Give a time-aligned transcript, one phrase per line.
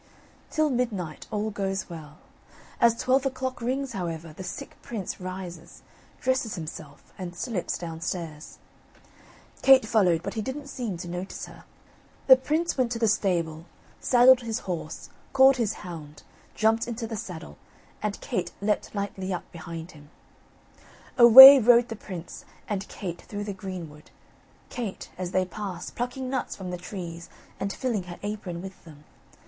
[0.49, 2.17] Till midnight all goes well.
[2.79, 5.83] As twelve o clock rings, however, the sick prince rises,
[6.19, 8.57] dresses himself, and slips downstairs.
[9.61, 11.65] Kate followed, but he didn't seem to notice her.
[12.25, 13.65] The prince went to the stable,
[13.99, 16.23] saddled his horse, called his hound,
[16.55, 17.59] jumped into the saddle,
[18.01, 20.09] and Kate leapt lightly up behind him.
[21.15, 24.09] Away rode the prince and Kate through the greenwood,
[24.69, 27.29] Kate, as they pass, plucking nuts from the trees
[27.59, 29.03] and filling her apron with them.